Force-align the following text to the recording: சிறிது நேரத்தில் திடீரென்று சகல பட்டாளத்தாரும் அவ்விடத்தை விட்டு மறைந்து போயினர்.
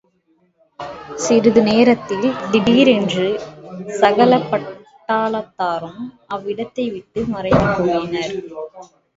சிறிது 1.23 1.61
நேரத்தில் 1.67 2.25
திடீரென்று 2.51 3.27
சகல 3.99 4.39
பட்டாளத்தாரும் 4.49 6.01
அவ்விடத்தை 6.35 6.87
விட்டு 6.95 7.23
மறைந்து 7.33 7.69
போயினர். 7.79 8.35